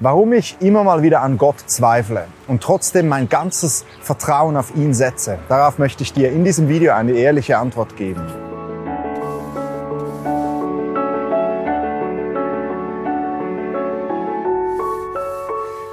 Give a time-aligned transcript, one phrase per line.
[0.00, 4.94] Warum ich immer mal wieder an Gott zweifle und trotzdem mein ganzes Vertrauen auf ihn
[4.94, 8.22] setze, darauf möchte ich dir in diesem Video eine ehrliche Antwort geben.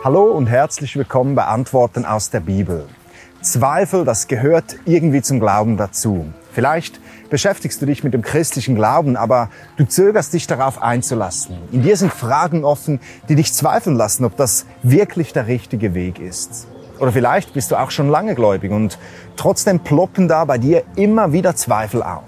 [0.04, 2.86] Hallo und herzlich willkommen bei Antworten aus der Bibel.
[3.42, 6.28] Zweifel, das gehört irgendwie zum Glauben dazu.
[6.52, 11.58] Vielleicht beschäftigst du dich mit dem christlichen Glauben, aber du zögerst dich darauf einzulassen.
[11.72, 13.00] In dir sind Fragen offen,
[13.30, 16.68] die dich zweifeln lassen, ob das wirklich der richtige Weg ist.
[17.00, 18.98] Oder vielleicht bist du auch schon lange gläubig und
[19.36, 22.24] trotzdem ploppen da bei dir immer wieder Zweifel auf.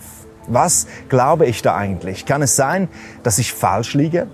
[0.47, 2.25] Was glaube ich da eigentlich?
[2.25, 2.89] Kann es sein,
[3.23, 4.27] dass ich falsch liege?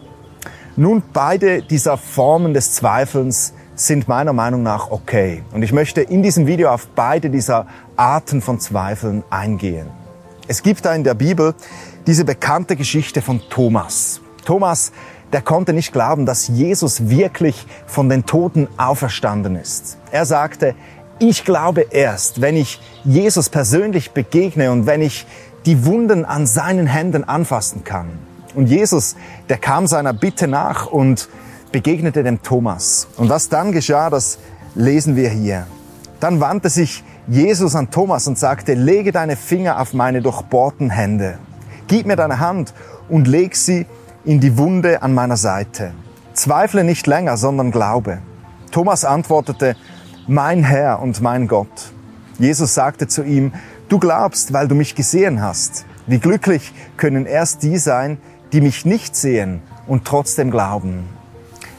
[0.76, 5.44] Nun, beide dieser Formen des Zweifelns sind meiner Meinung nach okay.
[5.52, 9.88] Und ich möchte in diesem Video auf beide dieser Arten von Zweifeln eingehen.
[10.48, 11.56] Es gibt da in der Bibel
[12.06, 14.20] diese bekannte Geschichte von Thomas.
[14.46, 14.92] Thomas,
[15.32, 19.98] der konnte nicht glauben, dass Jesus wirklich von den Toten auferstanden ist.
[20.12, 20.76] Er sagte,
[21.20, 25.26] ich glaube erst, wenn ich Jesus persönlich begegne und wenn ich
[25.66, 28.10] die Wunden an seinen Händen anfassen kann.
[28.54, 29.16] Und Jesus,
[29.48, 31.30] der kam seiner Bitte nach und
[31.72, 33.08] begegnete dem Thomas.
[33.16, 34.40] Und was dann geschah, das
[34.76, 35.68] lesen wir hier.
[36.20, 41.38] Dann wandte sich Jesus an Thomas und sagte, lege deine Finger auf meine durchbohrten Hände.
[41.88, 42.74] Gib mir deine Hand
[43.08, 43.86] und leg sie
[44.26, 45.94] in die Wunde an meiner Seite.
[46.34, 48.20] Zweifle nicht länger, sondern glaube.
[48.72, 49.78] Thomas antwortete,
[50.28, 51.94] mein Herr und mein Gott.
[52.40, 53.54] Jesus sagte zu ihm,
[53.88, 55.86] du glaubst, weil du mich gesehen hast.
[56.08, 58.18] Wie glücklich können erst die sein,
[58.52, 61.06] die mich nicht sehen und trotzdem glauben.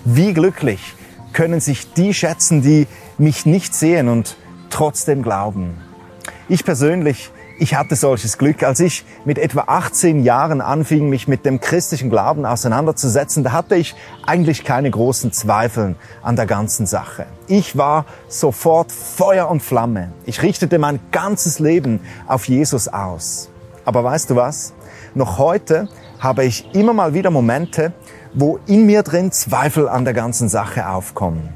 [0.07, 0.95] Wie glücklich
[1.35, 2.87] können sich die schätzen, die
[3.19, 4.37] mich nicht sehen und
[4.75, 5.79] trotzdem glauben.
[6.49, 7.31] Ich persönlich,
[7.61, 12.11] ich hatte solches Glück, als ich mit etwa 18 Jahren anfing, mich mit dem christlichen
[12.11, 13.95] Glauben auseinanderzusetzen, da hatte ich
[14.27, 17.27] eigentlich keine großen Zweifel an der ganzen Sache.
[17.47, 20.13] Ich war sofort Feuer und Flamme.
[20.27, 23.51] Ich richtete mein ganzes Leben auf Jesus aus.
[23.85, 24.75] Aber weißt du was?
[25.15, 25.89] Noch heute
[26.19, 27.93] habe ich immer mal wieder Momente,
[28.35, 31.54] wo in mir drin Zweifel an der ganzen Sache aufkommen.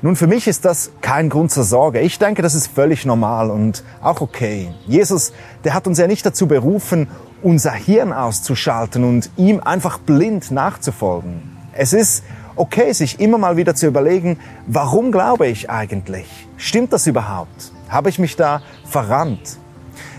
[0.00, 1.98] Nun, für mich ist das kein Grund zur Sorge.
[2.00, 4.72] Ich denke, das ist völlig normal und auch okay.
[4.86, 5.32] Jesus,
[5.64, 7.08] der hat uns ja nicht dazu berufen,
[7.42, 11.42] unser Hirn auszuschalten und ihm einfach blind nachzufolgen.
[11.72, 12.22] Es ist
[12.54, 14.38] okay, sich immer mal wieder zu überlegen,
[14.68, 16.26] warum glaube ich eigentlich?
[16.56, 17.72] Stimmt das überhaupt?
[17.88, 19.58] Habe ich mich da verrannt?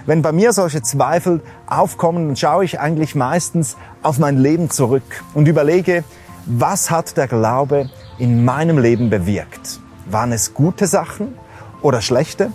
[0.06, 5.23] Wenn bei mir solche Zweifel aufkommen, dann schaue ich eigentlich meistens auf mein Leben zurück
[5.34, 6.03] und überlege,
[6.46, 9.80] was hat der Glaube in meinem Leben bewirkt?
[10.06, 11.34] Waren es gute Sachen
[11.81, 12.52] oder schlechte?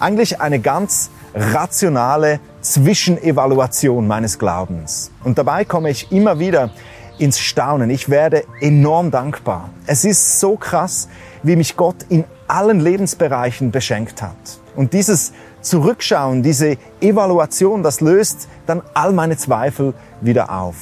[0.00, 5.10] Eigentlich eine ganz rationale Zwischenevaluation meines Glaubens.
[5.22, 6.70] Und dabei komme ich immer wieder
[7.18, 7.90] ins Staunen.
[7.90, 9.70] Ich werde enorm dankbar.
[9.86, 11.08] Es ist so krass,
[11.42, 14.36] wie mich Gott in allen Lebensbereichen beschenkt hat.
[14.74, 20.76] Und dieses Zurückschauen, diese Evaluation, das löst dann all meine Zweifel wieder auf.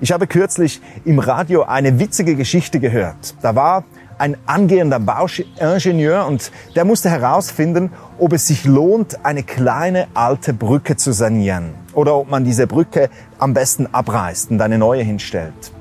[0.00, 3.34] Ich habe kürzlich im Radio eine witzige Geschichte gehört.
[3.42, 3.84] Da war
[4.18, 10.96] ein angehender Bauingenieur und der musste herausfinden, ob es sich lohnt, eine kleine alte Brücke
[10.96, 15.72] zu sanieren oder ob man diese Brücke am besten abreißt und eine neue hinstellt.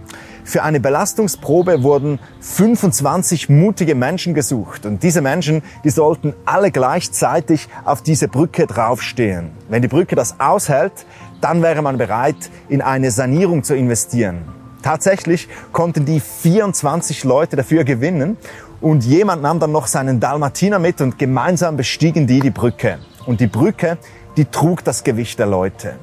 [0.48, 7.68] Für eine Belastungsprobe wurden 25 mutige Menschen gesucht und diese Menschen, die sollten alle gleichzeitig
[7.84, 9.50] auf diese Brücke draufstehen.
[9.70, 11.08] Wenn die Brücke das aushält,
[11.42, 12.36] dann wäre man bereit,
[12.70, 14.44] in eine Sanierung zu investieren.
[14.84, 18.38] Tatsächlich konnten die 24 Leute dafür gewinnen
[18.82, 23.00] und jemand nahm dann noch seinen Dalmatiner mit und gemeinsam bestiegen die die Brücke.
[23.26, 23.98] Und die Brücke,
[24.38, 25.96] die trug das Gewicht der Leute.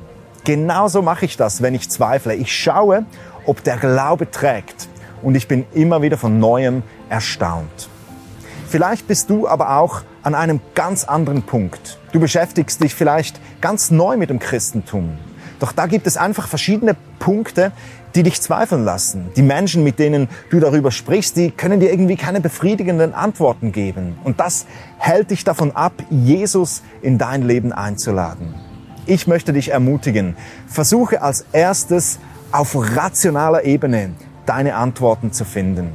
[0.44, 2.34] Genauso mache ich das, wenn ich zweifle.
[2.34, 3.06] Ich schaue,
[3.46, 4.88] ob der Glaube trägt
[5.22, 7.88] und ich bin immer wieder von neuem erstaunt.
[8.68, 11.98] Vielleicht bist du aber auch an einem ganz anderen Punkt.
[12.12, 15.18] Du beschäftigst dich vielleicht ganz neu mit dem Christentum.
[15.60, 17.72] Doch da gibt es einfach verschiedene Punkte,
[18.14, 19.30] die dich zweifeln lassen.
[19.36, 24.18] Die Menschen, mit denen du darüber sprichst, die können dir irgendwie keine befriedigenden Antworten geben.
[24.24, 24.66] Und das
[24.98, 28.54] hält dich davon ab, Jesus in dein Leben einzuladen.
[29.06, 30.36] Ich möchte dich ermutigen,
[30.66, 32.18] versuche als erstes
[32.52, 34.10] auf rationaler Ebene
[34.46, 35.92] deine Antworten zu finden.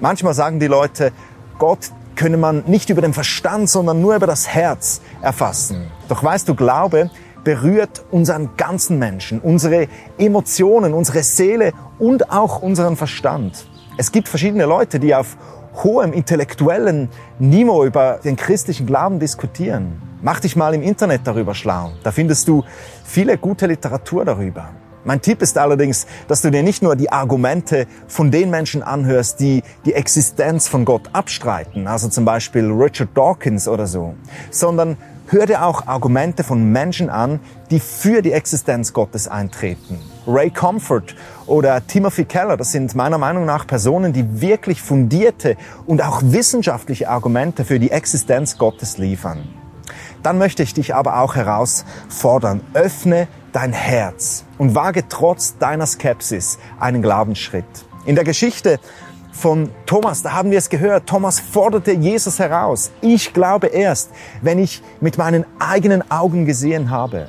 [0.00, 1.12] Manchmal sagen die Leute,
[1.58, 5.86] Gott könne man nicht über den Verstand, sondern nur über das Herz erfassen.
[6.08, 7.10] Doch weißt du, Glaube
[7.44, 9.86] berührt unseren ganzen Menschen, unsere
[10.18, 13.66] Emotionen, unsere Seele und auch unseren Verstand.
[13.96, 15.36] Es gibt verschiedene Leute, die auf
[15.82, 17.08] hohem intellektuellen
[17.38, 20.00] Niveau über den christlichen Glauben diskutieren.
[20.22, 21.92] Mach dich mal im Internet darüber schlau.
[22.02, 22.64] Da findest du
[23.04, 24.70] viele gute Literatur darüber.
[25.08, 29.40] Mein Tipp ist allerdings, dass du dir nicht nur die Argumente von den Menschen anhörst,
[29.40, 34.12] die die Existenz von Gott abstreiten, also zum Beispiel Richard Dawkins oder so,
[34.50, 37.40] sondern hör dir auch Argumente von Menschen an,
[37.70, 39.98] die für die Existenz Gottes eintreten.
[40.26, 41.14] Ray Comfort
[41.46, 45.56] oder Timothy Keller, das sind meiner Meinung nach Personen, die wirklich fundierte
[45.86, 49.48] und auch wissenschaftliche Argumente für die Existenz Gottes liefern.
[50.22, 56.58] Dann möchte ich dich aber auch herausfordern, öffne dein Herz und wage trotz deiner Skepsis
[56.78, 57.64] einen Glaubensschritt.
[58.04, 58.78] In der Geschichte
[59.32, 62.90] von Thomas, da haben wir es gehört, Thomas forderte Jesus heraus.
[63.00, 64.10] Ich glaube erst,
[64.42, 67.28] wenn ich mit meinen eigenen Augen gesehen habe.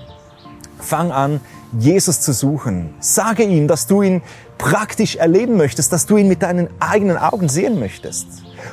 [0.80, 1.40] Fang an,
[1.78, 2.96] Jesus zu suchen.
[3.00, 4.22] Sage ihm, dass du ihn
[4.58, 8.28] praktisch erleben möchtest, dass du ihn mit deinen eigenen Augen sehen möchtest.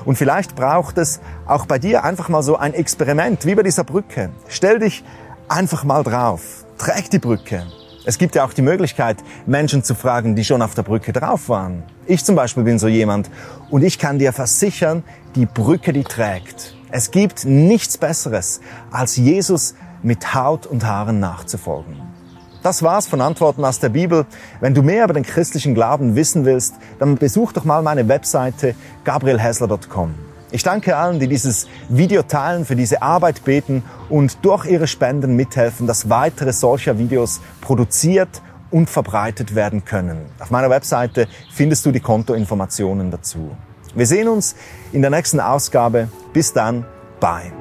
[0.05, 3.85] Und vielleicht braucht es auch bei dir einfach mal so ein Experiment, wie bei dieser
[3.85, 4.31] Brücke.
[4.49, 5.05] Stell dich
[5.49, 7.63] einfach mal drauf trägt die Brücke.
[8.05, 11.49] Es gibt ja auch die Möglichkeit, Menschen zu fragen, die schon auf der Brücke drauf
[11.49, 11.83] waren.
[12.07, 13.31] Ich zum Beispiel bin so jemand
[13.69, 15.03] und ich kann dir versichern,
[15.35, 16.77] die Brücke, die trägt.
[16.93, 18.61] Es gibt nichts Besseres,
[18.93, 19.75] als Jesus
[20.05, 21.97] mit Haut und Haaren nachzufolgen.
[22.63, 24.27] Das war's von Antworten aus der Bibel.
[24.61, 28.75] Wenn du mehr über den christlichen Glauben wissen willst, dann besuch doch mal meine Webseite
[29.05, 30.26] gabrielhessler.com.
[30.53, 35.35] Ich danke allen, die dieses Video teilen, für diese Arbeit beten und durch ihre Spenden
[35.35, 40.27] mithelfen, dass weitere solcher Videos produziert und verbreitet werden können.
[40.39, 43.57] Auf meiner Webseite findest du die Kontoinformationen dazu.
[43.95, 44.55] Wir sehen uns
[44.93, 46.09] in der nächsten Ausgabe.
[46.33, 46.85] Bis dann.
[47.19, 47.56] Bye.